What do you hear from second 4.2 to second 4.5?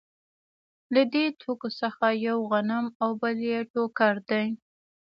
دی